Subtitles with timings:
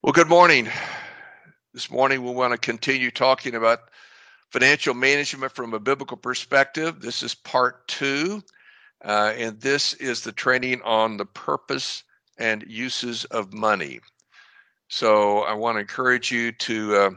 [0.00, 0.68] Well, good morning.
[1.74, 3.80] This morning we want to continue talking about
[4.52, 7.00] financial management from a biblical perspective.
[7.00, 8.40] This is part two,
[9.04, 12.04] uh, and this is the training on the purpose
[12.38, 13.98] and uses of money.
[14.86, 17.10] So I want to encourage you to uh,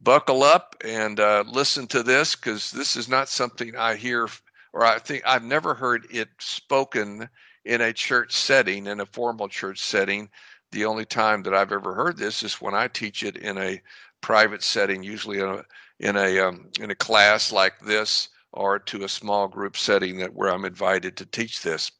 [0.00, 4.28] buckle up and uh, listen to this because this is not something I hear
[4.72, 7.28] or I think I've never heard it spoken
[7.64, 10.28] in a church setting, in a formal church setting
[10.74, 13.80] the only time that I've ever heard this is when I teach it in a
[14.20, 15.64] private setting, usually in a
[16.00, 20.34] in a um, in a class like this, or to a small group setting that
[20.34, 21.90] where I'm invited to teach this.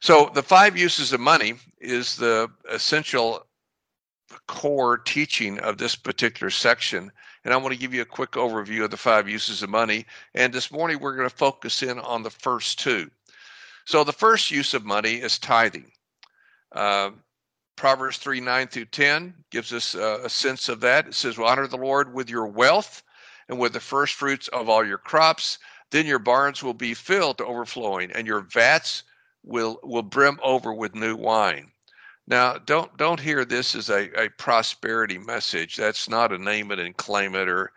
[0.00, 3.46] So the five uses of money is the essential
[4.46, 7.10] core teaching of this particular section.
[7.44, 10.06] And I want to give you a quick overview of the five uses of money.
[10.34, 13.10] And this morning we're going to focus in on the first two.
[13.84, 15.90] So the first use of money is tithing.
[16.72, 17.10] Uh,
[17.76, 21.08] Proverbs 3 9 through 10 gives us uh, a sense of that.
[21.08, 23.02] It says, well, Honor the Lord with your wealth
[23.48, 25.58] and with the first fruits of all your crops.
[25.90, 29.02] Then your barns will be filled to overflowing, and your vats
[29.42, 31.70] will, will brim over with new wine.
[32.26, 35.76] Now, don't don't hear this as a, a prosperity message.
[35.76, 37.72] That's not a name it and claim it or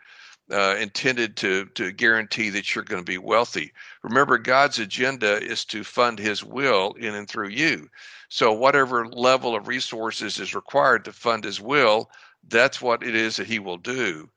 [0.51, 3.73] uh, intended to to guarantee that you're going to be wealthy.
[4.03, 7.89] Remember, God's agenda is to fund His will in and through you.
[8.29, 12.11] So, whatever level of resources is required to fund His will,
[12.47, 14.29] that's what it is that He will do.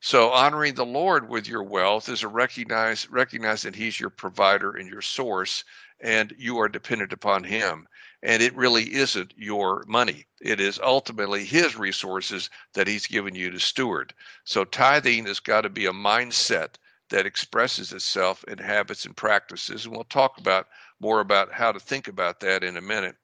[0.00, 4.76] So, honoring the Lord with your wealth is a recognize recognize that He's your provider
[4.76, 5.64] and your source,
[6.00, 7.88] and you are dependent upon Him
[8.22, 10.26] and it really isn't your money.
[10.40, 14.12] It is ultimately his resources that he's given you to steward.
[14.44, 16.74] So tithing has got to be a mindset
[17.10, 19.84] that expresses itself in habits and practices.
[19.84, 20.68] And we'll talk about
[21.00, 23.16] more about how to think about that in a minute.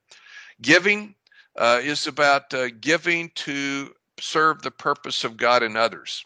[0.63, 1.15] Giving
[1.57, 6.25] uh, is about uh, giving to serve the purpose of God and others.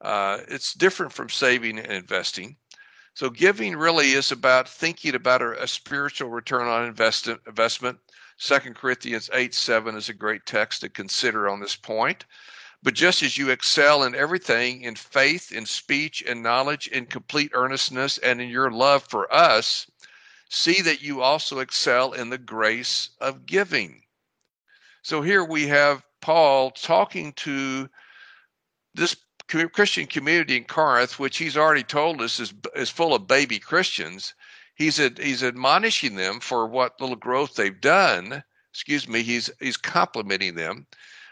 [0.00, 2.56] Uh, it's different from saving and investing.
[3.14, 7.98] So giving really is about thinking about a, a spiritual return on invest, investment.
[8.38, 12.24] Second Corinthians 8 7 is a great text to consider on this point.
[12.82, 17.52] But just as you excel in everything, in faith, in speech, in knowledge, in complete
[17.54, 19.86] earnestness, and in your love for us,
[20.48, 24.02] see that you also excel in the grace of giving.
[25.02, 27.88] So here we have Paul talking to
[28.94, 29.16] this
[29.72, 34.34] Christian community in Corinth, which he's already told us is is full of baby Christians,
[34.74, 38.42] he's he's admonishing them for what little growth they've done.
[38.70, 40.86] Excuse me, he's he's complimenting them.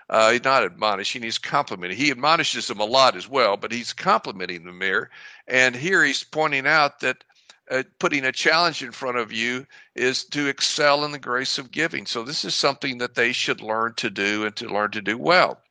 [0.08, 1.96] Uh, he's not admonishing; he's complimenting.
[1.96, 5.10] He admonishes them a lot as well, but he's complimenting them there.
[5.46, 7.24] And here he's pointing out that
[7.70, 11.70] uh, putting a challenge in front of you is to excel in the grace of
[11.70, 12.06] giving.
[12.06, 15.16] So this is something that they should learn to do and to learn to do
[15.16, 15.62] well.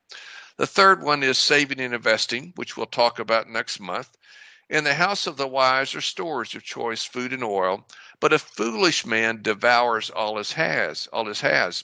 [0.60, 4.10] The third one is saving and investing, which we'll talk about next month.
[4.68, 7.88] In the house of the wise are stores of choice food and oil,
[8.20, 11.82] but a foolish man devours all his has, all his has.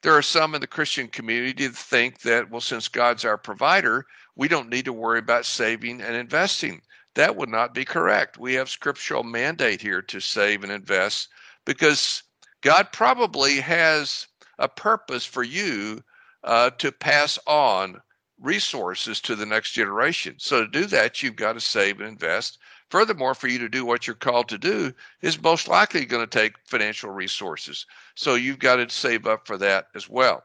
[0.00, 4.06] There are some in the Christian community that think that, well, since God's our provider,
[4.36, 6.80] we don't need to worry about saving and investing.
[7.16, 8.38] That would not be correct.
[8.38, 11.28] We have scriptural mandate here to save and invest
[11.66, 12.22] because
[12.62, 16.02] God probably has a purpose for you
[16.42, 18.00] uh, to pass on
[18.44, 20.36] resources to the next generation.
[20.38, 22.58] So to do that, you've got to save and invest.
[22.90, 26.38] Furthermore, for you to do what you're called to do is most likely going to
[26.38, 27.86] take financial resources.
[28.14, 30.44] So you've got to save up for that as well.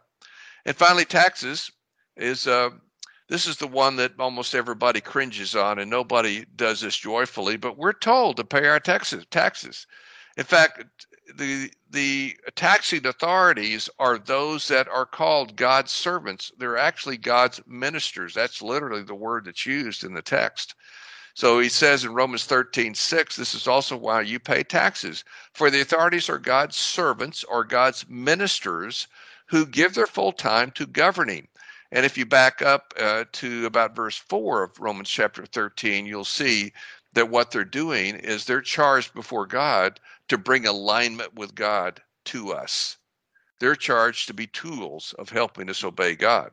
[0.66, 1.72] And finally, taxes
[2.16, 2.70] is uh,
[3.28, 7.58] this is the one that almost everybody cringes on, and nobody does this joyfully.
[7.58, 9.26] But we're told to pay our taxes.
[9.30, 9.86] Taxes.
[10.38, 10.84] In fact,
[11.36, 16.52] the the taxing authorities are those that are called God's servants.
[16.58, 18.34] They're actually God's ministers.
[18.34, 20.76] That's literally the word that's used in the text.
[21.34, 25.24] So he says in Romans 13, 6, this is also why you pay taxes.
[25.54, 29.08] For the authorities are God's servants or God's ministers
[29.48, 31.48] who give their full time to governing.
[31.92, 36.26] And if you back up uh, to about verse 4 of Romans chapter 13, you'll
[36.26, 36.72] see
[37.14, 42.54] that what they're doing is they're charged before God to bring alignment with God to
[42.54, 42.98] us.
[43.60, 46.52] They're charged to be tools of helping us obey God.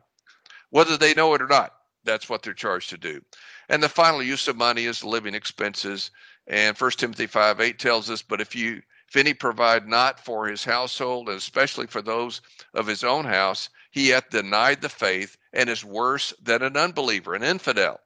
[0.69, 1.73] Whether they know it or not,
[2.03, 3.21] that's what they're charged to do.
[3.69, 6.11] And the final use of money is living expenses.
[6.47, 10.47] And 1 Timothy 5 8 tells us, But if you if any provide not for
[10.47, 12.41] his household, and especially for those
[12.73, 17.33] of his own house, he hath denied the faith and is worse than an unbeliever,
[17.33, 18.01] an infidel.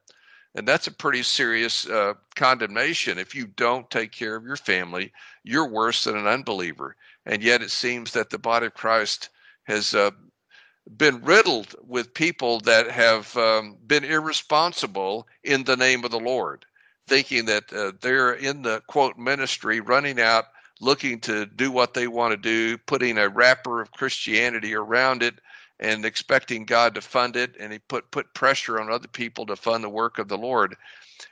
[0.54, 3.18] And that's a pretty serious uh, condemnation.
[3.18, 5.12] If you don't take care of your family,
[5.44, 6.96] you're worse than an unbeliever.
[7.24, 9.30] And yet it seems that the body of Christ
[9.64, 10.10] has uh,
[10.96, 16.66] been riddled with people that have um, been irresponsible in the name of the Lord,
[17.06, 20.46] thinking that uh, they're in the quote ministry, running out,
[20.80, 25.34] looking to do what they want to do, putting a wrapper of Christianity around it,
[25.82, 29.56] and expecting God to fund it, and he put put pressure on other people to
[29.56, 30.76] fund the work of the Lord,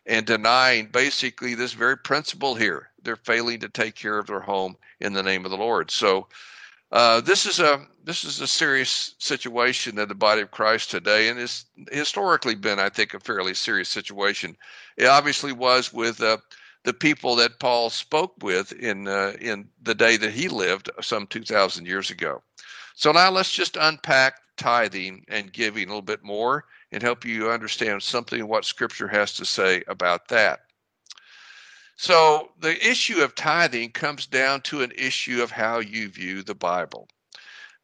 [0.06, 2.91] and denying basically this very principle here.
[3.02, 5.91] They're failing to take care of their home in the name of the Lord.
[5.91, 6.26] So
[6.91, 11.29] uh, this is a this is a serious situation in the body of Christ today,
[11.29, 14.56] and it's historically been, I think, a fairly serious situation.
[14.97, 16.38] It obviously was with uh,
[16.82, 21.29] the people that Paul spoke with in uh, in the day that he lived some
[21.29, 22.43] two thousand years ago.
[23.00, 27.49] So now let's just unpack tithing and giving a little bit more and help you
[27.49, 30.61] understand something what Scripture has to say about that.
[31.97, 36.55] So the issue of tithing comes down to an issue of how you view the
[36.55, 37.08] Bible.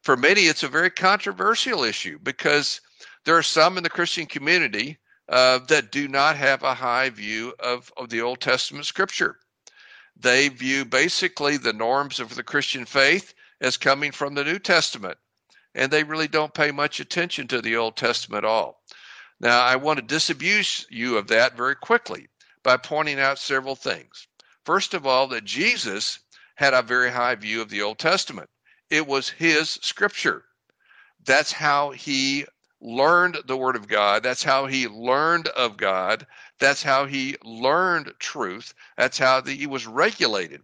[0.03, 2.79] For many, it's a very controversial issue because
[3.25, 4.99] there are some in the Christian community
[5.29, 9.39] uh, that do not have a high view of, of the Old Testament scripture.
[10.15, 15.17] They view basically the norms of the Christian faith as coming from the New Testament,
[15.73, 18.81] and they really don't pay much attention to the Old Testament at all.
[19.39, 22.27] Now, I want to disabuse you of that very quickly
[22.63, 24.27] by pointing out several things.
[24.65, 26.19] First of all, that Jesus
[26.55, 28.49] had a very high view of the Old Testament,
[28.89, 30.43] it was his scripture.
[31.25, 32.45] That's how he
[32.81, 34.23] learned the Word of God.
[34.23, 36.25] That's how he learned of God.
[36.59, 38.73] That's how he learned truth.
[38.97, 40.63] That's how the, he was regulated.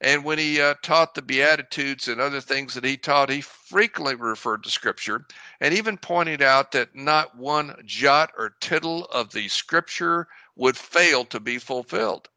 [0.00, 4.14] And when he uh, taught the Beatitudes and other things that he taught, he frequently
[4.14, 5.26] referred to Scripture
[5.60, 11.24] and even pointed out that not one jot or tittle of the Scripture would fail
[11.26, 12.28] to be fulfilled.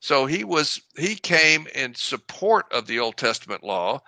[0.00, 4.02] So he was he came in support of the Old Testament law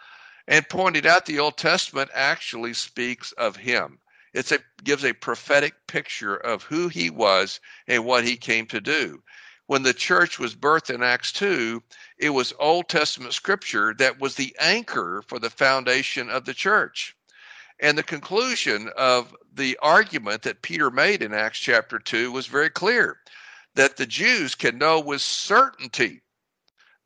[0.47, 3.99] and pointed out the Old Testament actually speaks of him.
[4.33, 8.81] It's a gives a prophetic picture of who he was and what he came to
[8.81, 9.23] do.
[9.71, 11.81] When the church was birthed in Acts 2,
[12.19, 17.15] it was Old Testament scripture that was the anchor for the foundation of the church.
[17.79, 22.69] And the conclusion of the argument that Peter made in Acts chapter 2 was very
[22.69, 23.21] clear
[23.77, 26.21] that the Jews can know with certainty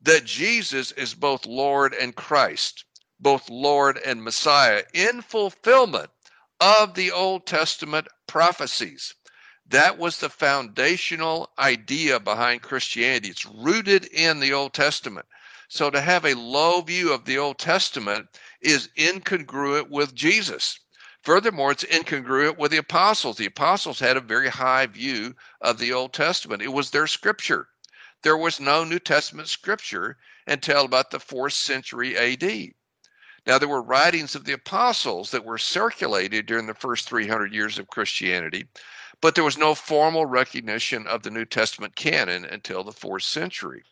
[0.01, 2.83] that Jesus is both Lord and Christ,
[3.19, 6.09] both Lord and Messiah, in fulfillment
[6.59, 9.13] of the Old Testament prophecies.
[9.67, 13.29] That was the foundational idea behind Christianity.
[13.29, 15.25] It's rooted in the Old Testament.
[15.67, 18.27] So to have a low view of the Old Testament
[18.61, 20.79] is incongruent with Jesus.
[21.23, 23.37] Furthermore, it's incongruent with the apostles.
[23.37, 27.67] The apostles had a very high view of the Old Testament, it was their scripture.
[28.21, 32.73] There was no New Testament scripture until about the fourth century AD.
[33.47, 37.77] Now, there were writings of the apostles that were circulated during the first 300 years
[37.79, 38.67] of Christianity,
[39.21, 43.83] but there was no formal recognition of the New Testament canon until the fourth century.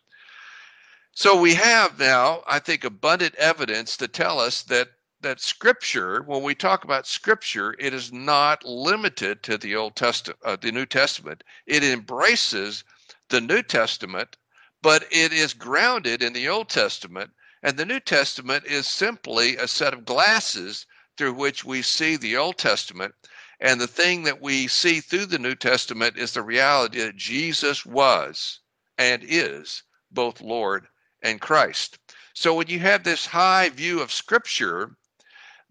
[1.16, 4.90] So we have now, I think, abundant evidence to tell us that
[5.22, 10.38] that scripture when we talk about scripture it is not limited to the old testament
[10.44, 12.84] uh, the new testament it embraces
[13.30, 14.36] the new testament
[14.82, 17.32] but it is grounded in the old testament
[17.64, 20.86] and the new testament is simply a set of glasses
[21.18, 23.16] through which we see the old testament
[23.64, 27.86] and the thing that we see through the new testament is the reality that jesus
[27.86, 28.60] was
[29.00, 30.86] and is both lord
[31.24, 31.98] and christ
[32.36, 34.96] so when you have this high view of scripture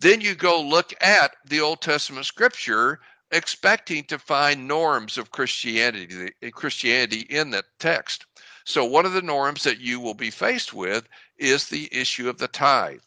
[0.02, 2.99] then you go look at the Old Testament scripture
[3.30, 8.26] expecting to find norms of Christianity, Christianity in that text.
[8.64, 11.08] So one of the norms that you will be faced with
[11.38, 12.99] is the issue of the tithe.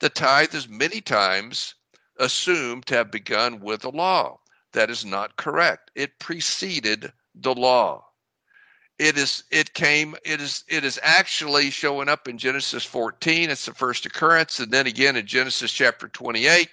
[0.00, 1.76] The tithe is many times
[2.18, 4.40] assumed to have begun with the law.
[4.72, 5.90] That is not correct.
[5.94, 8.06] It preceded the law
[8.98, 13.66] it is it came it is it is actually showing up in genesis 14 it's
[13.66, 16.70] the first occurrence and then again in genesis chapter 28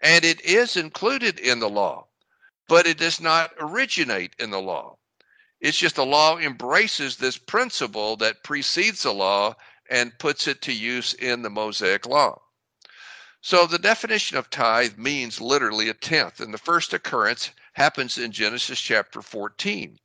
[0.00, 2.06] and it is included in the law
[2.68, 4.96] but it does not originate in the law
[5.60, 9.54] it's just the law embraces this principle that precedes the law
[9.88, 12.40] and puts it to use in the mosaic law
[13.42, 18.32] so the definition of tithe means literally a tenth and the first occurrence happens in
[18.32, 19.98] genesis chapter 14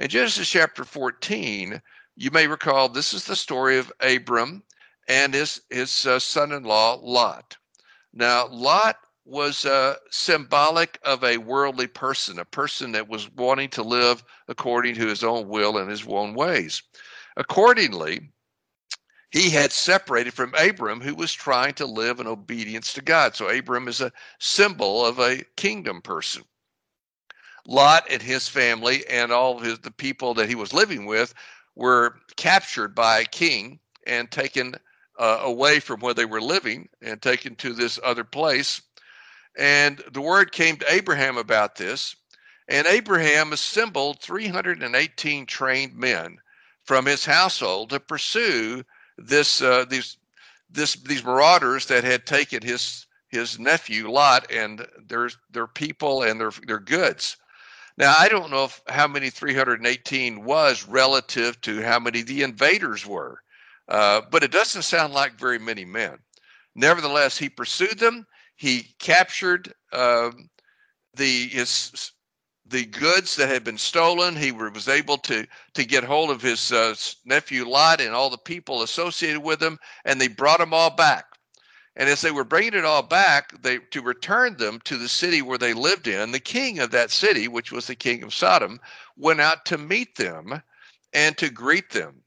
[0.00, 1.82] in Genesis chapter 14,
[2.16, 4.62] you may recall this is the story of Abram
[5.08, 7.58] and his, his uh, son in law, Lot.
[8.14, 13.82] Now, Lot was uh, symbolic of a worldly person, a person that was wanting to
[13.82, 16.82] live according to his own will and his own ways.
[17.36, 18.32] Accordingly,
[19.30, 23.36] he had separated from Abram, who was trying to live in obedience to God.
[23.36, 26.44] So Abram is a symbol of a kingdom person.
[27.66, 31.32] Lot and his family and all his, the people that he was living with
[31.76, 34.74] were captured by a king and taken
[35.18, 38.82] uh, away from where they were living and taken to this other place.
[39.56, 42.16] And the word came to Abraham about this.
[42.66, 46.38] And Abraham assembled 318 trained men
[46.84, 48.84] from his household to pursue
[49.20, 50.16] this uh, these
[50.70, 56.40] this these marauders that had taken his his nephew Lot and their their people and
[56.40, 57.36] their their goods.
[57.96, 63.04] Now I don't know if how many 318 was relative to how many the invaders
[63.06, 63.42] were,
[63.88, 66.18] uh, but it doesn't sound like very many men.
[66.74, 68.26] Nevertheless, he pursued them.
[68.56, 70.30] He captured uh,
[71.14, 72.12] the his
[72.70, 74.36] the goods that had been stolen.
[74.36, 78.38] He was able to to get hold of his uh, nephew Lot and all the
[78.38, 81.26] people associated with him, and they brought them all back.
[81.96, 85.42] And as they were bringing it all back, they to return them to the city
[85.42, 86.30] where they lived in.
[86.30, 88.80] The king of that city, which was the king of Sodom,
[89.16, 90.62] went out to meet them
[91.12, 92.22] and to greet them.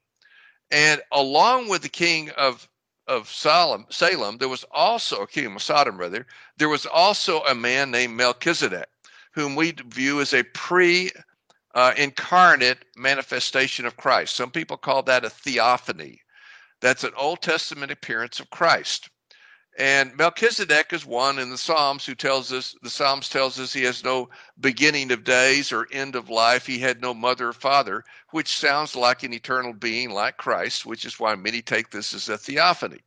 [0.69, 2.67] And along with the king of
[3.07, 6.25] of Salem, Salem, there was also a king of Sodom, rather.
[6.57, 8.88] There was also a man named Melchizedek
[9.33, 11.11] whom we view as a pre
[11.75, 14.35] uh, incarnate manifestation of Christ.
[14.35, 16.21] Some people call that a theophany.
[16.81, 19.09] That's an Old Testament appearance of Christ.
[19.77, 23.83] And Melchizedek is one in the Psalms who tells us, the Psalms tells us he
[23.83, 26.67] has no beginning of days or end of life.
[26.67, 31.05] He had no mother or father, which sounds like an eternal being like Christ, which
[31.05, 32.99] is why many take this as a theophany.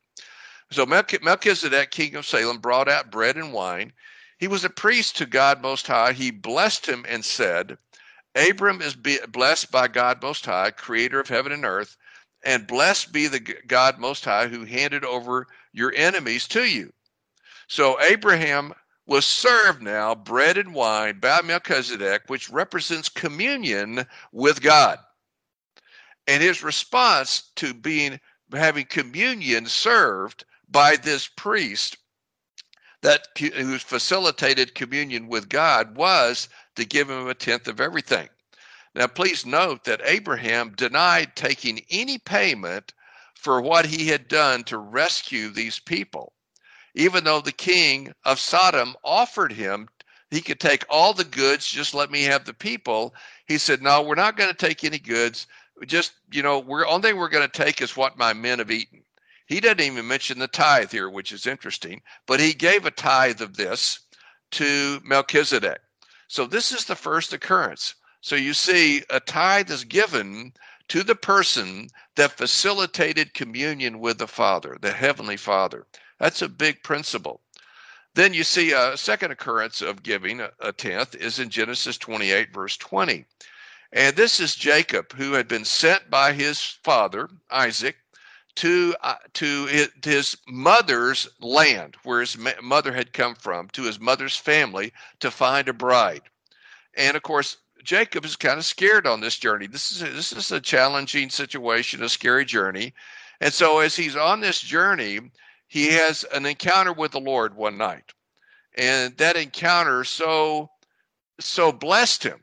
[0.72, 3.92] So Melchizedek, king of Salem, brought out bread and wine.
[4.38, 6.12] He was a priest to God Most High.
[6.12, 7.78] He blessed him and said,
[8.34, 11.96] Abram is blessed by God Most High, creator of heaven and earth,
[12.44, 16.92] and blessed be the God Most High who handed over your enemies to you.
[17.66, 18.74] So Abraham
[19.06, 24.98] was served now bread and wine by Melchizedek, which represents communion with God.
[26.26, 28.20] And his response to being
[28.52, 31.96] having communion served by this priest
[33.06, 38.28] that who facilitated communion with God was to give him a tenth of everything.
[38.96, 42.92] Now, please note that Abraham denied taking any payment
[43.36, 46.32] for what he had done to rescue these people,
[46.96, 49.88] even though the king of Sodom offered him
[50.32, 53.14] he could take all the goods, just let me have the people.
[53.46, 55.46] He said, No, we're not going to take any goods.
[55.86, 58.72] Just, you know, we're only thing we're going to take is what my men have
[58.72, 59.05] eaten.
[59.46, 63.40] He doesn't even mention the tithe here, which is interesting, but he gave a tithe
[63.40, 64.00] of this
[64.52, 65.80] to Melchizedek.
[66.28, 67.94] So this is the first occurrence.
[68.20, 70.52] So you see, a tithe is given
[70.88, 75.86] to the person that facilitated communion with the Father, the Heavenly Father.
[76.18, 77.40] That's a big principle.
[78.14, 82.76] Then you see a second occurrence of giving a tenth is in Genesis 28, verse
[82.78, 83.24] 20.
[83.92, 87.96] And this is Jacob, who had been sent by his father, Isaac,
[88.56, 94.36] to uh, to his mother's land, where his mother had come from, to his mother's
[94.36, 96.22] family to find a bride.
[96.94, 99.66] And of course, Jacob is kind of scared on this journey.
[99.66, 102.94] This is this is a challenging situation, a scary journey.
[103.40, 105.20] And so as he's on this journey,
[105.68, 108.12] he has an encounter with the Lord one night.
[108.78, 110.70] And that encounter so
[111.38, 112.42] so blessed him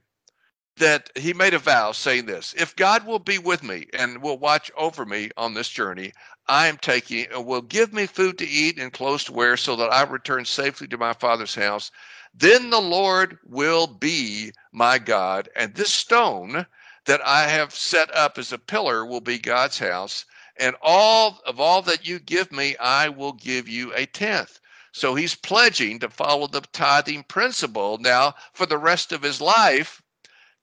[0.77, 4.37] that he made a vow saying this if god will be with me and will
[4.37, 6.11] watch over me on this journey
[6.47, 9.75] i am taking and will give me food to eat and clothes to wear so
[9.75, 11.91] that i return safely to my father's house
[12.35, 15.49] then the lord will be my god.
[15.55, 16.65] And this stone
[17.05, 20.25] that i have set up as a pillar will be god's house.
[20.57, 24.59] And all of all that you give me i will give you a tenth.
[24.91, 30.01] So he's pledging to follow the tithing principle now for the rest of his life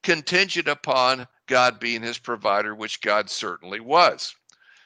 [0.02, 4.34] contingent upon God being his provider, which God certainly was.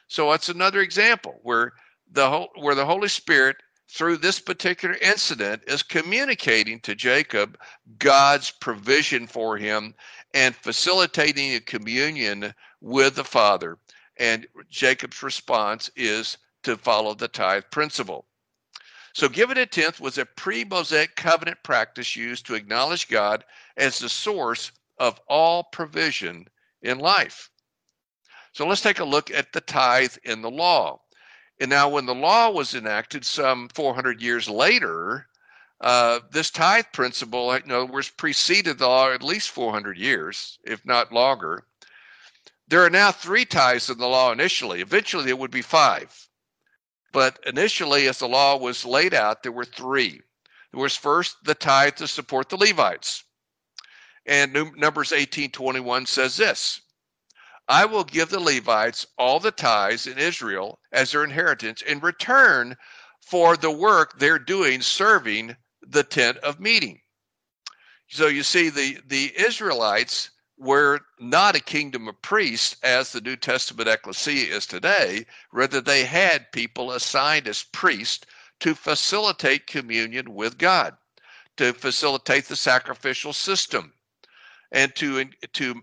[0.07, 1.73] So it's another example where
[2.11, 3.57] the where the Holy Spirit
[3.87, 7.57] through this particular incident is communicating to Jacob
[7.99, 9.95] God's provision for him
[10.33, 13.77] and facilitating a communion with the Father.
[14.17, 18.25] And Jacob's response is to follow the tithe principle.
[19.13, 23.45] So, giving a tenth was a pre Mosaic covenant practice used to acknowledge God
[23.77, 26.45] as the source of all provision
[26.81, 27.49] in life.
[28.53, 31.01] So let's take a look at the tithe in the law.
[31.59, 35.27] And now, when the law was enacted some 400 years later,
[35.81, 40.85] uh, this tithe principle, in other words, preceded the law at least 400 years, if
[40.85, 41.65] not longer.
[42.67, 44.81] There are now three tithes in the law initially.
[44.81, 46.27] Eventually, it would be five.
[47.11, 50.21] But initially, as the law was laid out, there were three.
[50.71, 53.23] There was first the tithe to support the Levites.
[54.25, 56.81] And Numbers 18:21 says this
[57.67, 62.77] I will give the Levites all the tithes in Israel as their inheritance in return
[63.21, 67.01] for the work they're doing serving the tent of meeting.
[68.07, 73.35] So you see, the, the Israelites were not a kingdom of priests as the New
[73.35, 75.25] Testament ecclesia is today.
[75.51, 78.25] Rather, they had people assigned as priests
[78.59, 80.95] to facilitate communion with God,
[81.57, 83.91] to facilitate the sacrificial system,
[84.71, 85.81] and to to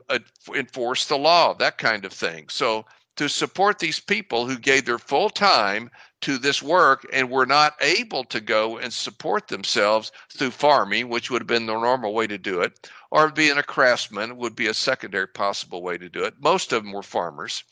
[0.55, 2.49] enforce the law, that kind of thing.
[2.49, 2.85] So
[3.17, 5.91] to support these people who gave their full time
[6.23, 11.31] to this work and were not able to go and support themselves through farming, which
[11.31, 14.67] would have been the normal way to do it, or being a craftsman would be
[14.69, 16.35] a secondary possible way to do it.
[16.41, 17.65] Most of them were farmers.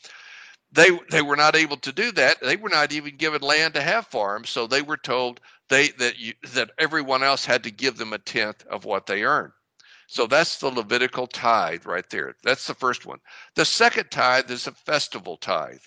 [0.71, 2.39] They they were not able to do that.
[2.41, 6.17] They were not even given land to have farms, so they were told they that
[6.19, 9.53] you, that everyone else had to give them a tenth of what they earned.
[10.11, 12.35] So that's the Levitical tithe right there.
[12.43, 13.19] That's the first one.
[13.55, 15.79] The second tithe is a festival tithe.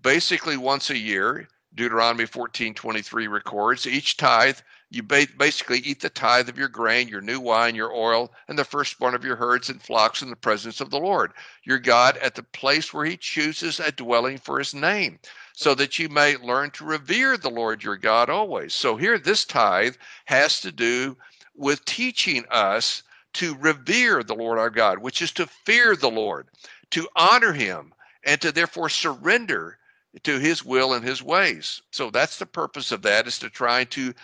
[0.00, 6.56] Basically, once a year, Deuteronomy 14:23 records, each tithe you basically eat the tithe of
[6.56, 10.22] your grain, your new wine, your oil, and the firstborn of your herds and flocks
[10.22, 11.32] in the presence of the Lord,
[11.64, 15.18] your God, at the place where he chooses a dwelling for his name,
[15.54, 18.74] so that you may learn to revere the Lord your God always.
[18.74, 19.96] So here, this tithe
[20.26, 21.16] has to do
[21.56, 23.02] with teaching us
[23.36, 26.48] to revere the Lord our God, which is to fear the Lord,
[26.90, 27.92] to honor him,
[28.24, 29.78] and to therefore surrender
[30.22, 31.82] to his will and his ways.
[31.90, 34.14] So that's the purpose of that is to try to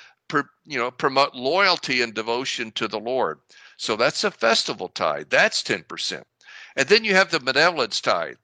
[0.64, 3.38] you know promote loyalty and devotion to the Lord.
[3.76, 5.28] So that's a festival tithe.
[5.28, 6.22] That's 10%.
[6.76, 8.36] And then you have the benevolence tithe.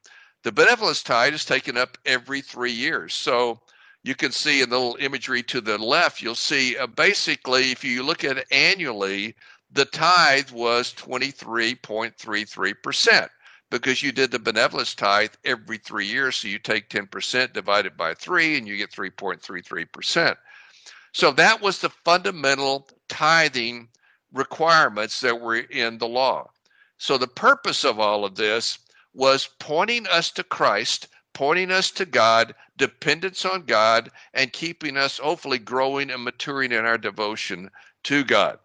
[0.42, 3.14] The benevolence tithe is taken up every 3 years.
[3.14, 3.60] So
[4.02, 7.82] you can see in the little imagery to the left, you'll see uh, basically if
[7.82, 9.34] you look at annually,
[9.70, 13.28] the tithe was 23.33%
[13.70, 16.36] because you did the benevolence tithe every three years.
[16.36, 20.36] So you take 10% divided by three and you get 3.33%.
[21.12, 23.88] So that was the fundamental tithing
[24.32, 26.50] requirements that were in the law.
[26.96, 28.78] So the purpose of all of this
[29.14, 35.18] was pointing us to Christ, pointing us to God, dependence on God, and keeping us
[35.18, 37.70] hopefully growing and maturing in our devotion
[38.04, 38.58] to God.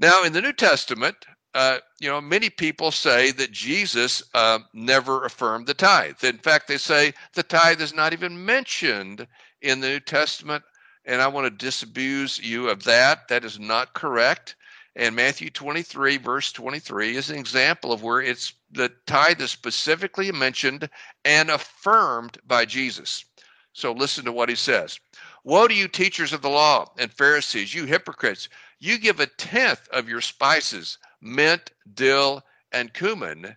[0.00, 5.26] Now, in the New Testament, uh, you know, many people say that Jesus uh, never
[5.26, 6.24] affirmed the tithe.
[6.24, 9.26] In fact, they say the tithe is not even mentioned
[9.60, 10.64] in the New Testament,
[11.04, 13.28] and I want to disabuse you of that.
[13.28, 14.56] That is not correct.
[14.96, 20.32] And Matthew 23, verse 23, is an example of where it's the tithe is specifically
[20.32, 20.88] mentioned
[21.26, 23.26] and affirmed by Jesus.
[23.74, 24.98] So listen to what he says.
[25.44, 28.48] Woe to you, teachers of the law and Pharisees, you hypocrites!
[28.82, 33.56] You give a tenth of your spices, mint, dill, and cumin,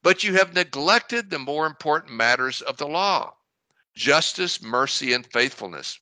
[0.00, 3.34] but you have neglected the more important matters of the law
[3.96, 5.98] justice, mercy, and faithfulness.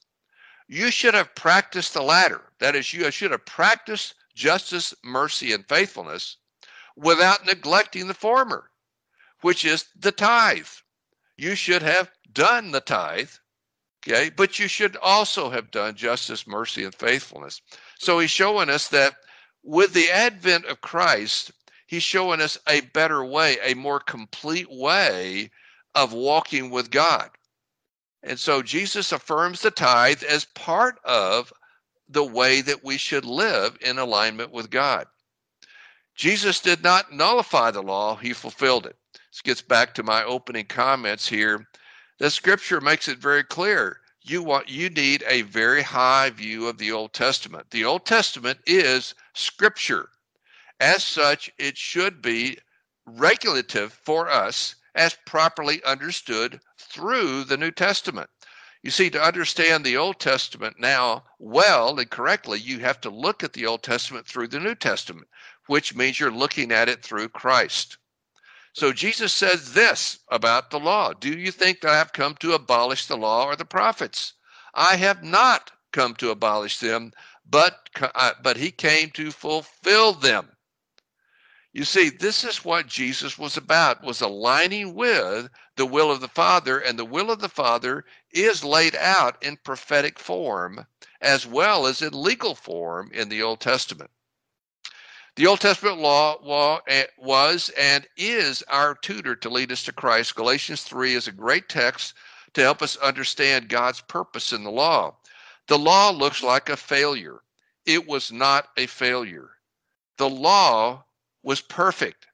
[0.66, 2.52] You should have practiced the latter.
[2.58, 6.36] That is, you should have practiced justice, mercy, and faithfulness
[6.94, 8.70] without neglecting the former,
[9.40, 10.68] which is the tithe.
[11.38, 13.30] You should have done the tithe,
[14.08, 17.60] okay, but you should also have done justice, mercy, and faithfulness.
[17.98, 19.14] So he's showing us that
[19.62, 21.52] with the advent of Christ,
[21.86, 25.50] he's showing us a better way, a more complete way
[25.94, 27.30] of walking with God.
[28.22, 31.52] And so Jesus affirms the tithe as part of
[32.08, 35.06] the way that we should live in alignment with God.
[36.14, 38.96] Jesus did not nullify the law, he fulfilled it.
[39.30, 41.68] This gets back to my opening comments here.
[42.18, 46.76] The scripture makes it very clear you want you need a very high view of
[46.76, 47.70] the Old Testament.
[47.70, 50.10] The Old Testament is scripture.
[50.80, 52.58] As such, it should be
[53.06, 58.28] regulative for us as properly understood through the New Testament.
[58.82, 63.44] You see, to understand the Old Testament now well and correctly, you have to look
[63.44, 65.28] at the Old Testament through the New Testament,
[65.66, 67.96] which means you're looking at it through Christ.
[68.78, 72.52] So Jesus says this about the law Do you think that I have come to
[72.52, 74.34] abolish the law or the prophets?
[74.72, 77.12] I have not come to abolish them,
[77.44, 80.56] but, uh, but he came to fulfill them.
[81.72, 86.28] You see, this is what Jesus was about, was aligning with the will of the
[86.28, 90.86] Father, and the will of the Father is laid out in prophetic form
[91.20, 94.12] as well as in legal form in the Old Testament.
[95.38, 100.34] The Old Testament law eh, was and is our tutor to lead us to Christ.
[100.34, 102.14] Galatians 3 is a great text
[102.54, 105.16] to help us understand God's purpose in the law.
[105.68, 107.44] The law looks like a failure.
[107.86, 109.50] It was not a failure.
[110.16, 111.04] The law
[111.44, 112.26] was perfect.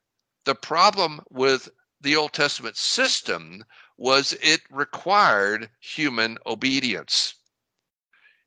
[0.45, 1.69] The problem with
[2.01, 3.63] the Old Testament system
[3.97, 7.35] was it required human obedience.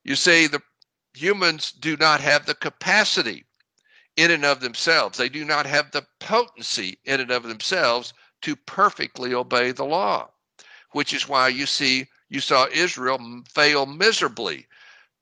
[0.03, 0.63] You say the
[1.15, 3.45] humans do not have the capacity
[4.19, 5.17] in and of themselves.
[5.17, 10.31] They do not have the potency in and of themselves to perfectly obey the law,
[10.91, 14.67] which is why you see you saw Israel fail miserably.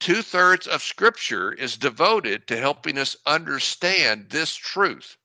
[0.01, 5.19] Two thirds of Scripture is devoted to helping us understand this truth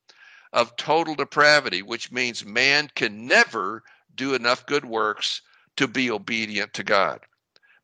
[0.52, 5.42] of total depravity, which means man can never do enough good works
[5.78, 7.22] to be obedient to God.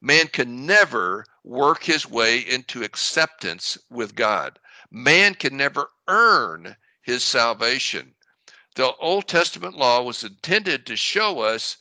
[0.02, 4.60] Man can never work his way into acceptance with God.
[4.92, 8.16] Man can never earn his salvation.
[8.76, 11.78] The Old Testament law was intended to show us,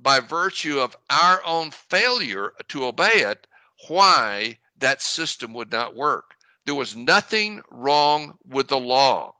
[0.00, 3.46] by virtue of our own failure to obey it,
[3.86, 6.34] why that system would not work.
[6.64, 9.36] There was nothing wrong with the law.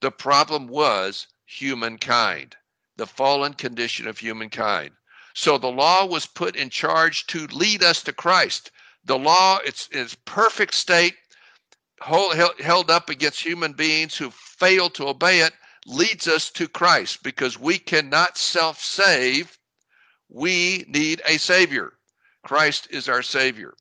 [0.00, 2.56] The problem was humankind,
[2.96, 4.92] the fallen condition of humankind.
[5.34, 8.70] So the law was put in charge to lead us to Christ.
[9.04, 11.16] The law, it's its perfect state,
[12.00, 15.52] held up against human beings who fail to obey it
[15.86, 19.58] leads us to Christ because we cannot self save.
[20.28, 21.92] We need a Savior.
[22.42, 23.74] Christ is our Savior.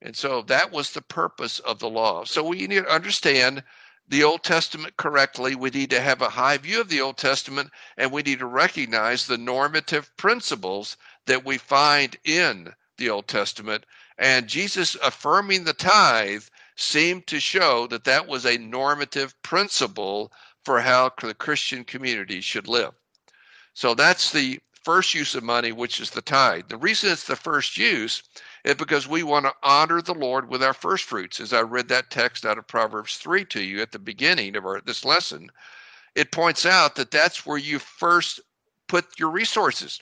[0.00, 2.24] And so that was the purpose of the law.
[2.24, 3.62] So we need to understand
[4.08, 5.54] the Old Testament correctly.
[5.54, 8.46] We need to have a high view of the Old Testament and we need to
[8.46, 13.86] recognize the normative principles that we find in the Old Testament.
[14.18, 16.44] And Jesus affirming the tithe
[16.76, 20.32] seemed to show that that was a normative principle
[20.64, 22.92] for how the Christian community should live.
[23.74, 26.68] So that's the first use of money, which is the tithe.
[26.68, 28.22] The reason it's the first use
[28.64, 31.40] is because we want to honor the Lord with our first fruits.
[31.40, 34.64] As I read that text out of Proverbs 3 to you at the beginning of
[34.64, 35.50] our, this lesson,
[36.14, 38.40] it points out that that's where you first
[38.88, 40.00] put your resources.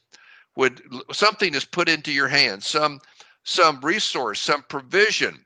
[0.54, 0.78] When
[1.12, 3.00] something is put into your hands, some
[3.44, 5.44] some resource, some provision,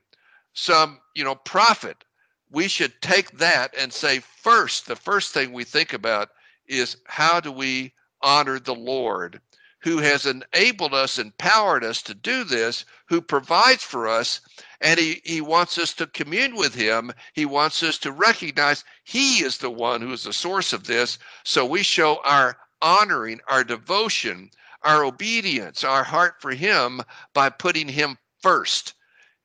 [0.55, 2.03] some, you know, profit,
[2.49, 6.29] we should take that and say first, the first thing we think about
[6.67, 9.41] is how do we honor the Lord
[9.81, 14.41] who has enabled us, empowered us to do this, who provides for us,
[14.81, 17.11] and he, he wants us to commune with him.
[17.33, 21.19] He wants us to recognize he is the one who is the source of this.
[21.43, 24.49] So we show our honoring, our devotion,
[24.81, 27.01] our obedience, our heart for him
[27.33, 28.95] by putting him first.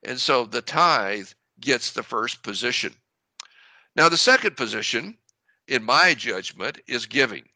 [0.03, 1.29] And so the tithe
[1.61, 2.95] gets the first position.
[3.97, 5.19] Now, the second position,
[5.69, 7.49] in my judgment, is giving.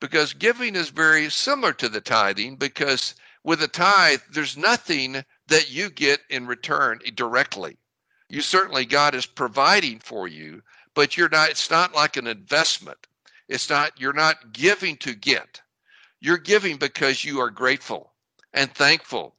[0.00, 5.70] Because giving is very similar to the tithing, because with a tithe, there's nothing that
[5.70, 7.78] you get in return directly.
[8.28, 10.62] You certainly, God is providing for you,
[10.94, 13.06] but you're not, it's not like an investment.
[13.48, 15.60] It's not, you're not giving to get.
[16.20, 18.12] You're giving because you are grateful
[18.52, 19.34] and thankful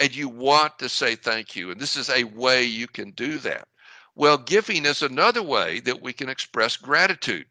[0.00, 1.70] and you want to say thank you.
[1.70, 3.66] And this is a way you can do that.
[4.14, 7.46] Well, giving is another way that we can express gratitude.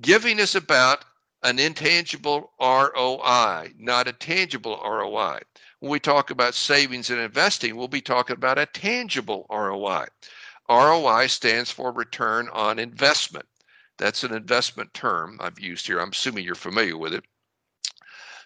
[0.00, 1.04] Giving is about
[1.42, 5.40] an intangible ROI, not a tangible ROI.
[5.80, 10.06] When we talk about savings and investing, we'll be talking about a tangible ROI.
[10.68, 13.46] ROI stands for return on investment.
[13.98, 16.00] That's an investment term I've used here.
[16.00, 17.24] I'm assuming you're familiar with it.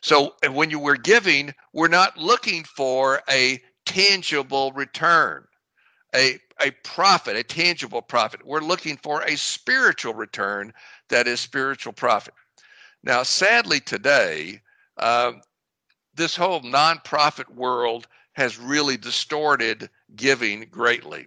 [0.01, 5.45] So when you were giving, we're not looking for a tangible return,
[6.15, 8.45] a, a profit, a tangible profit.
[8.47, 10.73] We're looking for a spiritual return
[11.09, 12.35] that is spiritual profit.
[13.03, 14.61] Now, sadly, today,
[14.99, 15.33] uh,
[16.15, 21.27] this whole nonprofit world has really distorted giving greatly.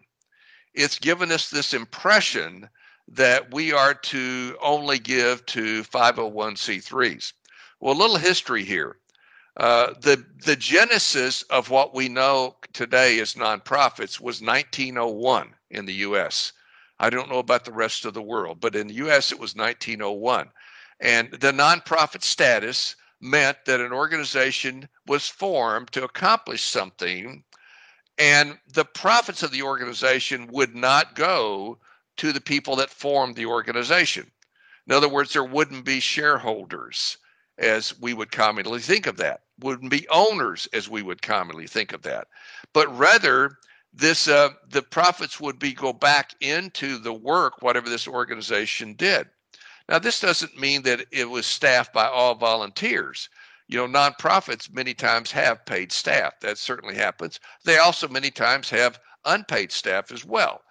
[0.73, 2.69] It's given us this impression
[3.07, 7.33] that we are to only give to 501c3s.
[7.81, 8.99] Well, a little history here.
[9.57, 15.93] Uh, the the genesis of what we know today as nonprofits was 1901 in the
[16.05, 16.53] U.S.
[16.99, 19.31] I don't know about the rest of the world, but in the U.S.
[19.31, 20.51] it was 1901,
[20.99, 27.43] and the nonprofit status meant that an organization was formed to accomplish something,
[28.19, 31.79] and the profits of the organization would not go
[32.17, 34.29] to the people that formed the organization.
[34.85, 37.17] In other words, there wouldn't be shareholders
[37.57, 41.93] as we would commonly think of that, wouldn't be owners as we would commonly think
[41.93, 42.27] of that,
[42.73, 43.57] but rather
[43.93, 49.27] this uh, the profits would be go back into the work whatever this organization did.
[49.89, 53.29] Now this doesn't mean that it was staffed by all volunteers.
[53.67, 56.39] You know nonprofits many times have paid staff.
[56.39, 57.39] That certainly happens.
[57.65, 60.61] They also many times have unpaid staff as well.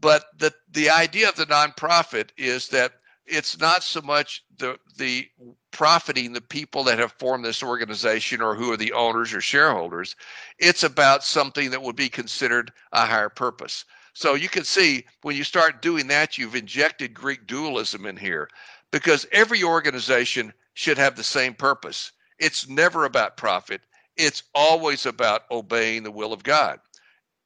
[0.00, 2.92] But the the idea of the nonprofit is that
[3.26, 5.28] it's not so much the the
[5.70, 10.16] profiting the people that have formed this organization or who are the owners or shareholders.
[10.58, 13.84] It's about something that would be considered a higher purpose.
[14.14, 18.48] So you can see when you start doing that you've injected greek dualism in here
[18.90, 22.12] because every organization should have the same purpose.
[22.38, 23.80] It's never about profit.
[24.16, 26.80] It's always about obeying the will of god.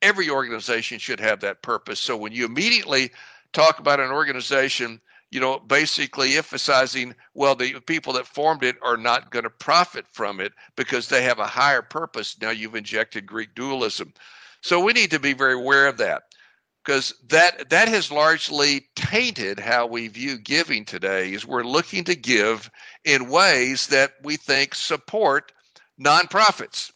[0.02, 2.00] Every organization should have that purpose.
[2.00, 3.12] So when you immediately
[3.52, 8.96] talk about an organization you know, basically emphasizing, well, the people that formed it are
[8.96, 12.36] not going to profit from it because they have a higher purpose.
[12.40, 14.12] Now you've injected Greek dualism.
[14.62, 16.22] So we need to be very aware of that
[16.84, 22.14] because that that has largely tainted how we view giving today is we're looking to
[22.14, 22.70] give
[23.04, 25.50] in ways that we think support
[26.00, 26.92] nonprofits.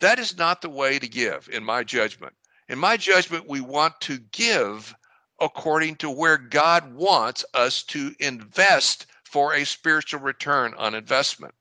[0.00, 2.32] That is not the way to give in my judgment.
[2.68, 4.94] In my judgment, we want to give
[5.40, 11.54] according to where God wants us to invest for a spiritual return on investment.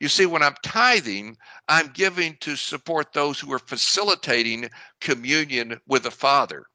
[0.00, 1.36] You see, when I'm tithing,
[1.68, 4.68] I'm giving to support those who are facilitating
[5.00, 6.66] communion with the Father.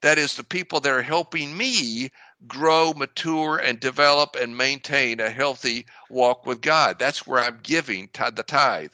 [0.00, 2.10] That is, the people that are helping me
[2.46, 6.98] grow, mature, and develop and maintain a healthy walk with God.
[6.98, 8.92] That's where I'm giving the tithe.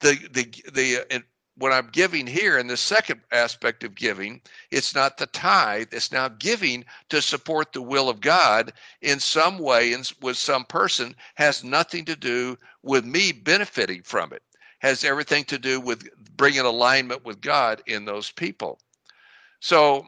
[0.00, 1.18] The, the, the uh,
[1.58, 4.40] what I'm giving here in the second aspect of giving,
[4.70, 9.58] it's not the tithe, it's now giving to support the will of God in some
[9.58, 14.42] way and with some person has nothing to do with me benefiting from it.
[14.80, 18.78] Has everything to do with bringing alignment with God in those people.
[19.60, 20.06] So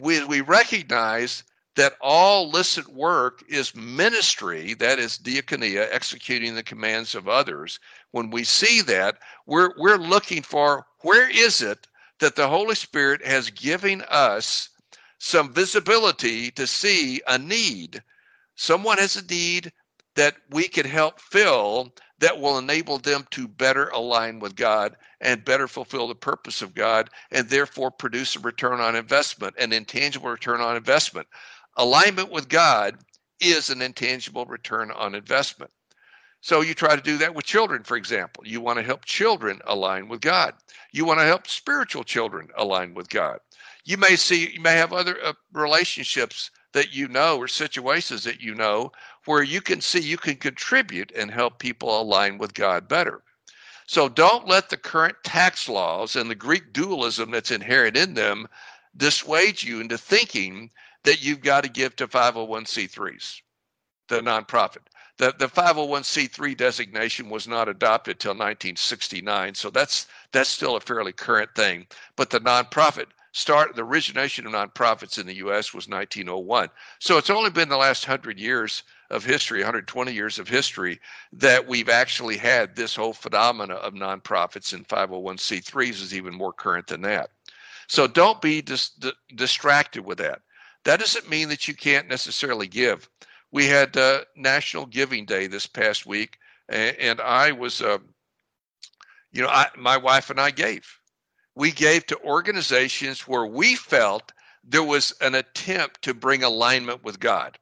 [0.00, 1.44] we, we recognize
[1.76, 7.78] that all licit work is ministry, that is diakonia, executing the commands of others.
[8.10, 11.86] When we see that, we're, we're looking for where is it
[12.18, 14.68] that the Holy Spirit has given us
[15.18, 18.02] some visibility to see a need.
[18.56, 19.72] Someone has a need
[20.16, 25.44] that we can help fill that will enable them to better align with God and
[25.44, 30.28] better fulfill the purpose of God and therefore produce a return on investment, an intangible
[30.28, 31.26] return on investment
[31.80, 32.98] alignment with God
[33.40, 35.72] is an intangible return on investment.
[36.42, 38.44] So you try to do that with children, for example.
[38.46, 40.54] You want to help children align with God.
[40.92, 43.40] You want to help spiritual children align with God.
[43.84, 48.42] You may see, you may have other uh, relationships that you know or situations that
[48.42, 48.92] you know
[49.24, 53.22] where you can see you can contribute and help people align with God better.
[53.86, 58.48] So don't let the current tax laws and the Greek dualism that's inherent in them
[58.96, 60.70] dissuade you into thinking
[61.04, 63.40] that you've got to give to 501c3s,
[64.08, 64.86] the nonprofit.
[65.18, 71.12] The, the 501c3 designation was not adopted till 1969, so that's that's still a fairly
[71.12, 71.86] current thing.
[72.16, 75.74] But the nonprofit start the origination of nonprofits in the U.S.
[75.74, 76.70] was 1901.
[76.98, 81.00] So it's only been the last hundred years of history, 120 years of history,
[81.32, 86.86] that we've actually had this whole phenomena of nonprofits and 501c3s is even more current
[86.86, 87.30] than that.
[87.88, 88.98] So don't be dis-
[89.34, 90.42] distracted with that.
[90.84, 93.08] That doesn't mean that you can't necessarily give.
[93.52, 96.38] We had uh, National Giving Day this past week,
[96.68, 97.98] and, and I was, uh,
[99.32, 100.86] you know, I, my wife and I gave.
[101.54, 104.32] We gave to organizations where we felt
[104.64, 107.58] there was an attempt to bring alignment with God.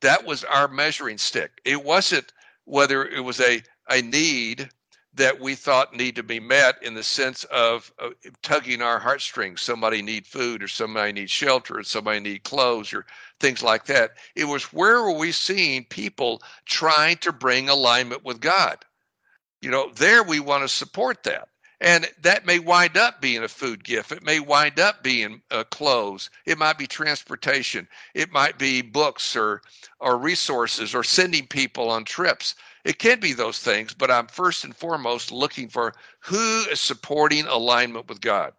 [0.00, 1.60] That was our measuring stick.
[1.64, 2.32] It wasn't
[2.64, 4.70] whether it was a, a need
[5.14, 8.10] that we thought need to be met in the sense of uh,
[8.42, 9.60] tugging our heartstrings.
[9.60, 13.04] Somebody need food or somebody need shelter or somebody need clothes or
[13.38, 14.12] things like that.
[14.34, 18.84] It was where were we seeing people trying to bring alignment with god?
[19.60, 21.48] You know there we want to support that.
[21.80, 24.12] And that may wind up being a food gift.
[24.12, 26.30] It may wind up being uh, clothes.
[26.46, 27.88] It might be transportation.
[28.14, 29.62] It might be books or
[29.98, 34.64] or resources or sending people on trips it can be those things, but I'm first
[34.64, 38.54] and foremost looking for who is supporting alignment with God.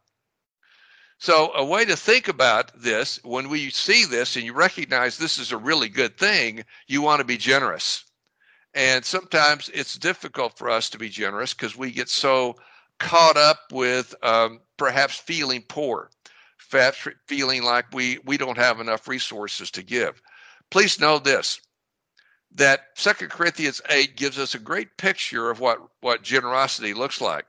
[1.19, 5.37] So, a way to think about this when we see this and you recognize this
[5.37, 8.03] is a really good thing, you want to be generous.
[8.73, 12.55] And sometimes it's difficult for us to be generous because we get so
[12.99, 16.09] caught up with um, perhaps feeling poor,
[17.27, 20.21] feeling like we, we don't have enough resources to give.
[20.71, 21.61] Please know this
[22.55, 27.45] that Second Corinthians 8 gives us a great picture of what, what generosity looks like.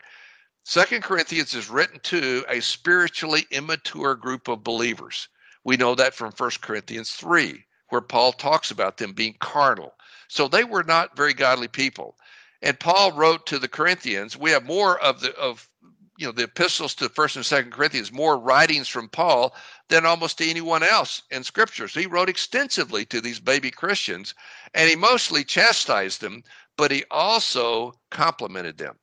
[0.65, 5.29] Second Corinthians is written to a spiritually immature group of believers.
[5.63, 9.95] We know that from First Corinthians 3, where Paul talks about them being carnal.
[10.29, 12.17] So they were not very godly people.
[12.63, 15.69] And Paul wrote to the Corinthians, we have more of the of
[16.17, 19.55] you know the epistles to first and second corinthians more writings from paul
[19.89, 21.89] than almost to anyone else in scripture.
[21.89, 24.35] So he wrote extensively to these baby christians
[24.75, 26.43] and he mostly chastised them
[26.77, 28.97] but he also complimented them.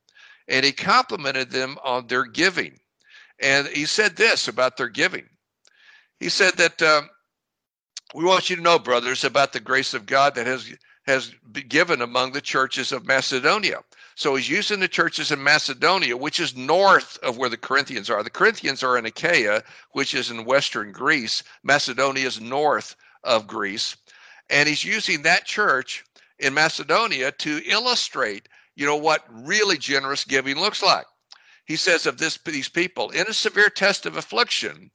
[0.48, 2.80] And he complimented them on their giving.
[3.40, 5.28] And he said this about their giving.
[6.20, 7.10] He said that um,
[8.14, 10.72] we want you to know brothers about the grace of god that has
[11.08, 13.80] has been given among the churches of macedonia
[14.22, 18.22] so he's using the churches in Macedonia, which is north of where the Corinthians are.
[18.22, 21.42] The Corinthians are in Achaia, which is in western Greece.
[21.64, 23.98] Macedonia is north of Greece.
[24.48, 26.04] And he's using that church
[26.38, 31.08] in Macedonia to illustrate, you know, what really generous giving looks like.
[31.66, 34.92] He says of this these people, in a severe test of affliction,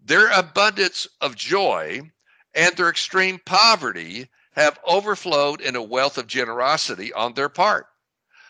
[0.00, 2.10] their abundance of joy
[2.54, 7.86] and their extreme poverty have overflowed in a wealth of generosity on their part.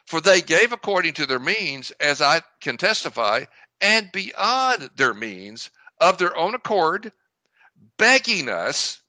[0.06, 3.44] For they gave according to their means, as I can testify,
[3.80, 7.12] and beyond their means of their own accord,
[7.96, 9.00] begging us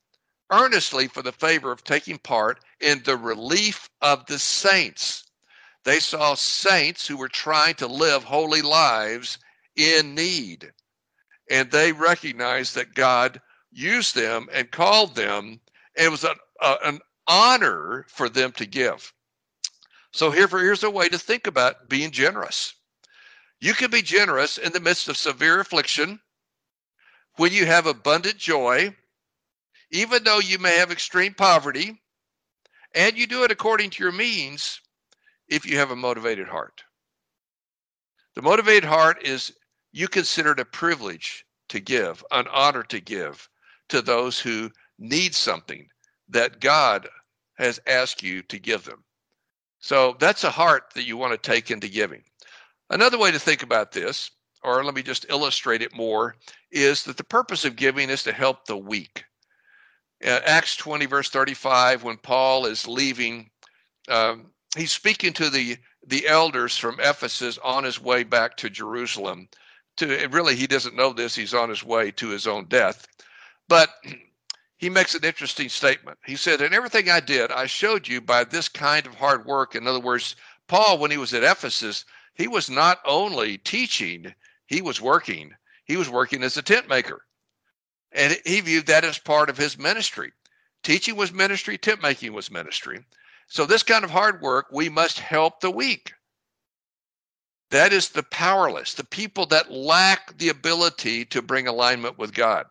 [0.51, 5.25] earnestly for the favor of taking part in the relief of the saints.
[5.84, 9.38] They saw saints who were trying to live holy lives
[9.75, 10.71] in need.
[11.49, 15.60] And they recognized that God used them and called them.
[15.97, 19.13] And it was an, an honor for them to give.
[20.13, 22.76] So here, for, here's a way to think about being generous.
[23.60, 26.19] You can be generous in the midst of severe affliction
[27.38, 28.95] when you have abundant joy,
[29.89, 31.99] even though you may have extreme poverty,
[32.93, 34.80] and you do it according to your means
[35.47, 36.84] if you have a motivated heart.
[38.36, 39.52] The motivated heart is
[39.91, 43.49] you consider it a privilege to give, an honor to give
[43.89, 45.88] to those who need something
[46.30, 47.10] that God
[47.56, 49.04] has asked you to give them.
[49.84, 52.24] So that's a heart that you want to take into giving.
[52.89, 54.32] Another way to think about this,
[54.63, 56.38] or let me just illustrate it more,
[56.72, 59.26] is that the purpose of giving is to help the weak.
[60.24, 63.50] Uh, Acts 20, verse 35, when Paul is leaving,
[64.08, 64.46] um,
[64.78, 65.76] he's speaking to the,
[66.08, 69.50] the elders from Ephesus on his way back to Jerusalem.
[69.98, 73.06] To really, he doesn't know this; he's on his way to his own death.
[73.67, 73.89] But
[74.84, 76.17] he makes an interesting statement.
[76.26, 79.76] He said, In everything I did, I showed you by this kind of hard work.
[79.76, 80.36] In other words,
[80.67, 85.56] Paul, when he was at Ephesus, he was not only teaching, he was working.
[85.86, 87.26] He was working as a tent maker.
[88.12, 90.34] And he viewed that as part of his ministry.
[90.84, 93.06] Teaching was ministry, tent making was ministry.
[93.48, 96.12] So, this kind of hard work, we must help the weak.
[97.72, 102.65] That is the powerless, the people that lack the ability to bring alignment with God.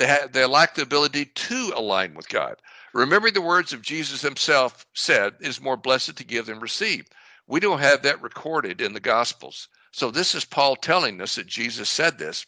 [0.00, 2.56] They, have, they lack the ability to align with God.
[2.94, 7.04] Remembering the words of Jesus himself said, it is more blessed to give than receive.
[7.46, 9.68] We don't have that recorded in the Gospels.
[9.92, 12.46] So this is Paul telling us that Jesus said this.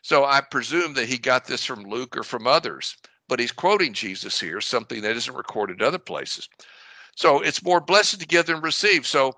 [0.00, 2.96] So I presume that he got this from Luke or from others,
[3.28, 6.48] but he's quoting Jesus here, something that isn't recorded other places.
[7.14, 9.06] So it's more blessed to give than receive.
[9.06, 9.34] So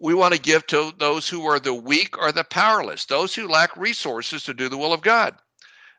[0.00, 3.46] we want to give to those who are the weak or the powerless, those who
[3.46, 5.34] lack resources to do the will of God.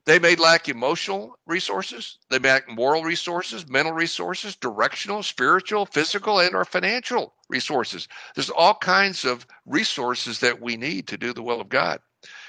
[0.06, 6.39] They may lack emotional resources, they may lack moral resources, mental resources, directional, spiritual, physical,
[6.39, 8.08] and or financial resources.
[8.36, 12.02] There's all kinds of resources that we need to do the will of God.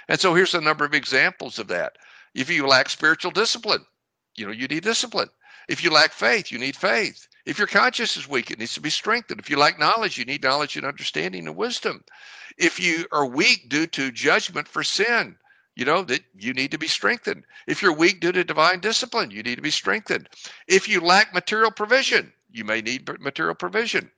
[0.09, 1.97] And so here's a number of examples of that.
[2.35, 3.87] If you lack spiritual discipline,
[4.37, 5.29] you know, you need discipline.
[5.69, 7.27] If you lack faith, you need faith.
[7.47, 9.41] If your conscience is weak, it needs to be strengthened.
[9.41, 12.05] If you lack knowledge, you need knowledge and understanding and wisdom.
[12.59, 15.37] If you are weak due to judgment for sin,
[15.77, 17.45] you know that you need to be strengthened.
[17.67, 20.29] If you're weak due to divine discipline you need to be strengthened.
[20.67, 24.11] If you lack material provision you may need material provision.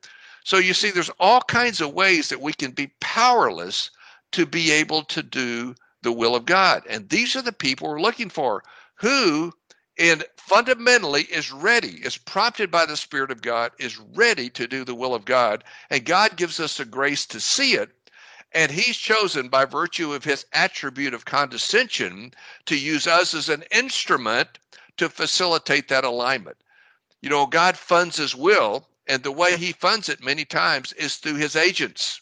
[0.45, 3.91] So you see there's all kinds of ways that we can be powerless
[4.33, 6.85] to be able to do the will of god.
[6.89, 8.63] And these are the people we're looking for
[8.95, 9.53] who
[9.99, 14.85] and fundamentally is ready is prompted by the spirit of god is ready to do
[14.85, 15.65] the will of god.
[15.91, 17.91] And god gives us a grace to see it
[18.53, 22.33] and he's chosen by virtue of his attribute of condescension
[22.67, 24.59] to use us as an instrument
[24.97, 26.57] to facilitate that alignment.
[27.21, 31.17] You know, God funds his will, and the way he funds it many times is
[31.17, 32.21] through his agents.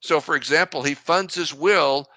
[0.00, 2.08] So, for example, he funds his will,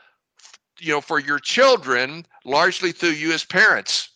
[0.80, 4.10] you know, for your children largely through you as parents.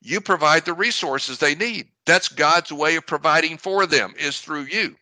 [0.00, 1.88] You provide the resources they need.
[2.04, 4.96] That's God's way of providing for them is through you.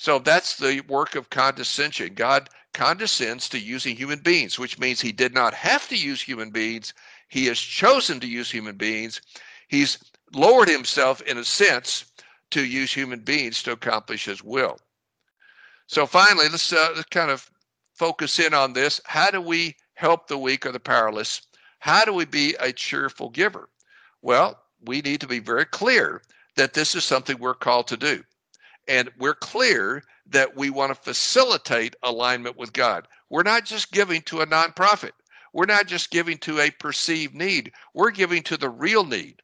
[0.00, 2.14] So that's the work of condescension.
[2.14, 6.50] God condescends to using human beings, which means he did not have to use human
[6.50, 6.94] beings.
[7.26, 9.20] He has chosen to use human beings.
[9.66, 9.98] He's
[10.32, 12.04] lowered himself, in a sense,
[12.52, 14.78] to use human beings to accomplish his will.
[15.88, 17.50] So finally, let's, uh, let's kind of
[17.92, 19.00] focus in on this.
[19.04, 21.42] How do we help the weak or the powerless?
[21.80, 23.68] How do we be a cheerful giver?
[24.22, 26.22] Well, we need to be very clear
[26.54, 28.22] that this is something we're called to do.
[28.88, 33.06] And we're clear that we want to facilitate alignment with God.
[33.28, 35.12] We're not just giving to a nonprofit.
[35.52, 37.72] We're not just giving to a perceived need.
[37.94, 39.42] We're giving to the real need.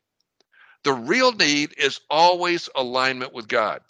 [0.83, 3.81] The real need is always alignment with God.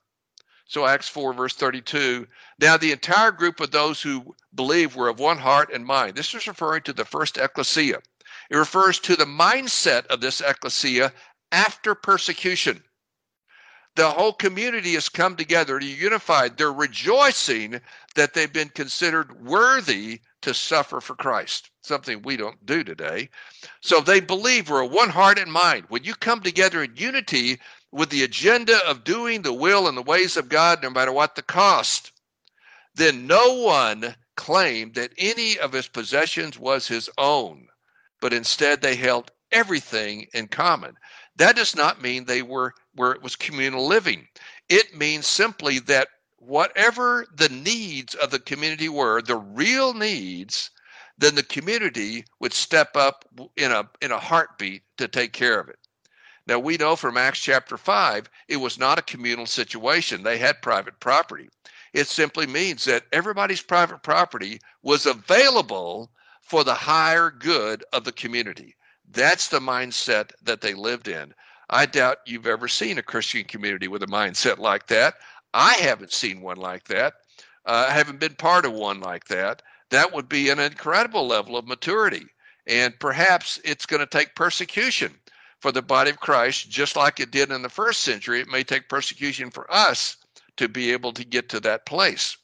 [0.67, 2.27] So Acts 4, verse 32.
[2.61, 6.17] Now the entire group of those who believe were of one heart and mind.
[6.17, 7.99] This is referring to the first ecclesia.
[8.51, 11.13] It refers to the mindset of this ecclesia
[11.53, 12.83] after persecution.
[13.97, 16.57] The whole community has come together to unified.
[16.57, 17.81] They're rejoicing
[18.17, 23.31] that they've been considered worthy to suffer for Christ, something we don't do today.
[23.81, 25.87] So they believe we're one heart and mind.
[25.89, 27.61] When you come together in unity
[27.93, 31.37] with the agenda of doing the will and the ways of God, no matter what
[31.37, 32.11] the cost,
[32.97, 37.69] then no one claimed that any of his possessions was his own,
[38.21, 40.95] but instead they held everything in common.
[41.37, 44.29] That does not mean they were where it was communal living.
[44.69, 50.71] It means simply that whatever the needs of the community were, the real needs,
[51.17, 53.25] then the community would step up
[53.57, 55.79] in a in a heartbeat to take care of it.
[56.47, 60.23] Now we know from Acts chapter 5, it was not a communal situation.
[60.23, 61.49] They had private property.
[61.95, 66.11] It simply means that everybody's private property was available
[66.43, 68.77] for the higher good of the community.
[69.11, 71.35] That's the mindset that they lived in.
[71.71, 75.15] I doubt you've ever seen a Christian community with a mindset like that.
[75.55, 77.15] I haven't seen one like that.
[77.65, 79.63] Uh, I haven't been part of one like that.
[79.91, 82.27] That would be an incredible level of maturity.
[82.67, 85.15] And perhaps it's going to take persecution
[85.61, 88.41] for the body of Christ, just like it did in the first century.
[88.41, 90.17] It may take persecution for us
[90.57, 92.37] to be able to get to that place.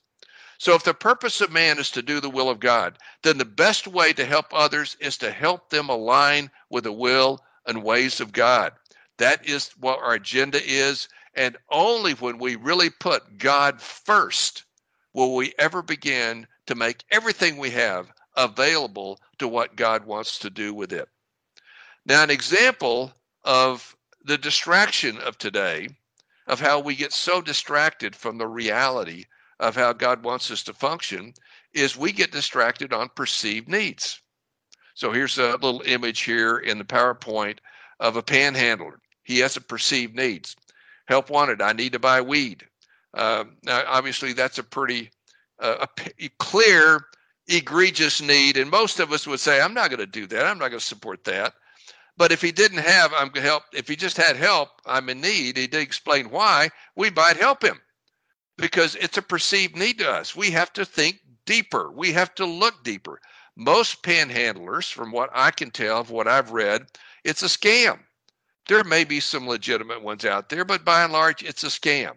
[0.60, 3.46] So, if the purpose of man is to do the will of God, then the
[3.46, 8.20] best way to help others is to help them align with the will and ways
[8.20, 8.74] of God.
[9.16, 11.08] That is what our agenda is.
[11.34, 14.64] And only when we really put God first
[15.14, 20.50] will we ever begin to make everything we have available to what God wants to
[20.50, 21.08] do with it.
[22.04, 23.96] Now, an example of
[24.26, 25.88] the distraction of today,
[26.46, 29.24] of how we get so distracted from the reality
[29.60, 31.34] of how God wants us to function
[31.72, 34.20] is we get distracted on perceived needs.
[34.94, 37.58] So here's a little image here in the PowerPoint
[38.00, 39.00] of a panhandler.
[39.22, 40.56] He has a perceived needs.
[41.06, 41.62] Help wanted.
[41.62, 42.64] I need to buy weed.
[43.14, 45.10] Um, now, obviously, that's a pretty
[45.60, 45.86] uh,
[46.38, 47.06] clear,
[47.48, 50.46] egregious need, and most of us would say, "I'm not going to do that.
[50.46, 51.54] I'm not going to support that."
[52.16, 53.64] But if he didn't have, I'm help.
[53.72, 55.56] If he just had help, I'm in need.
[55.56, 56.70] He did explain why.
[56.94, 57.80] We might help him
[58.60, 60.36] because it's a perceived need to us.
[60.36, 61.90] We have to think deeper.
[61.90, 63.20] We have to look deeper.
[63.56, 66.86] Most panhandlers, from what I can tell of what I've read,
[67.24, 67.98] it's a scam.
[68.68, 72.12] There may be some legitimate ones out there, but by and large, it's a scam.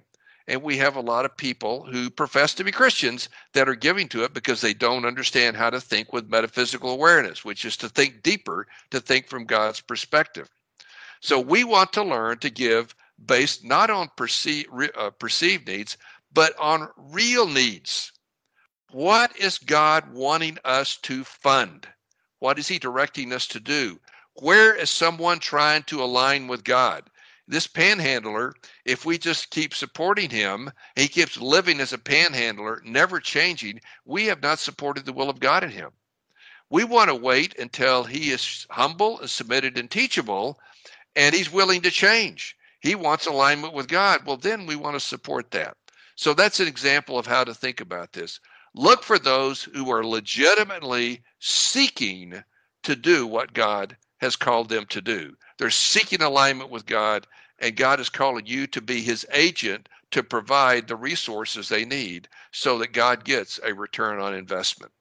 [0.47, 4.09] And we have a lot of people who profess to be Christians that are giving
[4.09, 7.89] to it because they don't understand how to think with metaphysical awareness, which is to
[7.89, 10.49] think deeper, to think from God's perspective.
[11.21, 12.93] So we want to learn to give
[13.25, 14.65] based not on perceive,
[14.97, 15.97] uh, perceived needs,
[16.33, 18.11] but on real needs.
[18.91, 21.87] What is God wanting us to fund?
[22.39, 23.99] What is He directing us to do?
[24.35, 27.09] Where is someone trying to align with God?
[27.47, 28.55] This panhandler,
[28.85, 34.25] if we just keep supporting him, he keeps living as a panhandler, never changing, we
[34.27, 35.91] have not supported the will of God in him.
[36.69, 40.57] We want to wait until he is humble and submitted and teachable,
[41.15, 42.55] and he's willing to change.
[42.79, 44.25] He wants alignment with God.
[44.25, 45.77] Well, then we want to support that.
[46.15, 48.39] So that's an example of how to think about this.
[48.75, 52.43] Look for those who are legitimately seeking
[52.83, 55.35] to do what God has called them to do.
[55.57, 57.27] They're seeking alignment with God,
[57.59, 62.27] and God is calling you to be his agent to provide the resources they need
[62.51, 64.91] so that God gets a return on investment.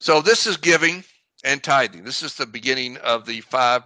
[0.00, 1.04] So, this is giving
[1.44, 2.04] and tithing.
[2.04, 3.82] This is the beginning of the five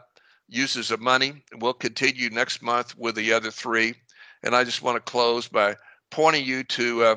[0.48, 1.44] uses of money.
[1.60, 3.94] We'll continue next month with the other three.
[4.42, 5.76] And I just want to close by
[6.10, 7.16] pointing you to uh,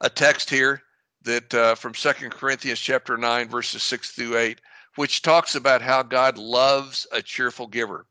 [0.00, 0.82] a text here
[1.22, 4.60] that uh, from Second Corinthians chapter 9, verses 6 through 8,
[4.96, 8.06] which talks about how God loves a cheerful giver.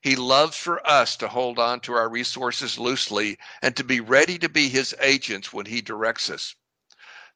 [0.00, 4.38] He loves for us to hold on to our resources loosely and to be ready
[4.38, 6.54] to be his agents when he directs us.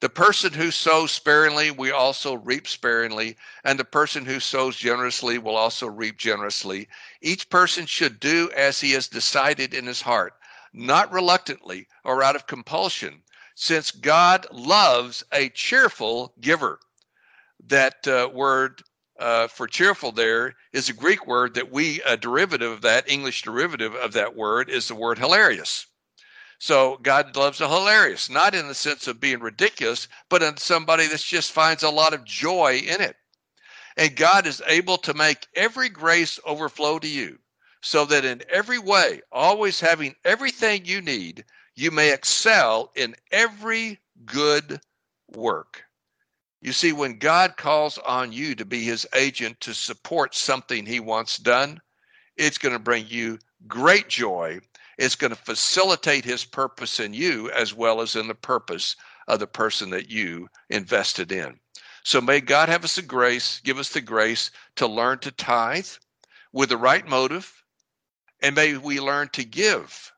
[0.03, 5.39] The person who sows sparingly we also reap sparingly, and the person who sows generously
[5.39, 6.89] will also reap generously.
[7.21, 10.35] Each person should do as he has decided in his heart,
[10.73, 13.23] not reluctantly or out of compulsion,
[13.55, 16.81] since God loves a cheerful giver.
[17.65, 18.83] That uh, word
[19.21, 23.43] uh, for cheerful there is a Greek word that we, a derivative of that, English
[23.43, 25.87] derivative of that word, is the word hilarious.
[26.63, 31.09] So God loves a hilarious, not in the sense of being ridiculous, but in somebody
[31.09, 33.17] that just finds a lot of joy in it.
[33.97, 37.41] And God is able to make every grace overflow to you,
[37.81, 41.45] so that in every way, always having everything you need,
[41.75, 44.81] you may excel in every good
[45.35, 45.83] work.
[46.61, 51.01] You see, when God calls on you to be his agent to support something he
[51.01, 51.81] wants done,
[52.37, 54.61] it's going to bring you great joy
[54.99, 58.97] it's going to facilitate his purpose in you as well as in the purpose
[59.29, 61.59] of the person that you invested in.
[62.05, 65.87] So may God have us the grace, give us the grace to learn to tithe
[66.53, 67.65] with the right motive,
[68.43, 70.13] and may we learn to give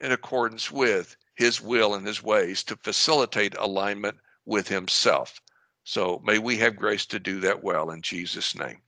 [0.00, 5.40] in accordance with his will and his ways to facilitate alignment with himself.
[5.84, 8.82] So may we have grace to do that well in Jesus' name.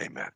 [0.00, 0.30] Amen.